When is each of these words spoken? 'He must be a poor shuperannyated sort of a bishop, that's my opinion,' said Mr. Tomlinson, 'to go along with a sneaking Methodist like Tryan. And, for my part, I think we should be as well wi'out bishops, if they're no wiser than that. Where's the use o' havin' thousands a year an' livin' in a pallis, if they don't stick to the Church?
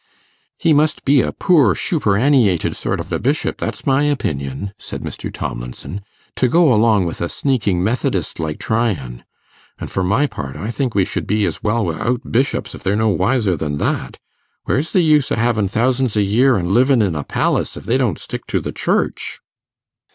'He 0.57 0.73
must 0.73 1.05
be 1.05 1.21
a 1.21 1.31
poor 1.31 1.75
shuperannyated 1.75 2.73
sort 2.73 2.99
of 2.99 3.13
a 3.13 3.19
bishop, 3.19 3.59
that's 3.59 3.85
my 3.85 4.01
opinion,' 4.05 4.73
said 4.79 5.03
Mr. 5.03 5.31
Tomlinson, 5.31 6.01
'to 6.35 6.47
go 6.47 6.73
along 6.73 7.05
with 7.05 7.21
a 7.21 7.29
sneaking 7.29 7.83
Methodist 7.83 8.39
like 8.39 8.57
Tryan. 8.57 9.23
And, 9.77 9.91
for 9.91 10.03
my 10.03 10.25
part, 10.25 10.55
I 10.55 10.71
think 10.71 10.95
we 10.95 11.05
should 11.05 11.27
be 11.27 11.45
as 11.45 11.61
well 11.61 11.85
wi'out 11.85 12.31
bishops, 12.31 12.73
if 12.73 12.81
they're 12.81 12.95
no 12.95 13.09
wiser 13.09 13.55
than 13.55 13.77
that. 13.77 14.17
Where's 14.63 14.91
the 14.91 15.01
use 15.01 15.31
o' 15.31 15.35
havin' 15.35 15.67
thousands 15.67 16.15
a 16.17 16.23
year 16.23 16.57
an' 16.57 16.73
livin' 16.73 17.03
in 17.03 17.13
a 17.13 17.23
pallis, 17.23 17.77
if 17.77 17.83
they 17.83 17.99
don't 17.99 18.17
stick 18.17 18.47
to 18.47 18.59
the 18.59 18.71
Church? 18.71 19.39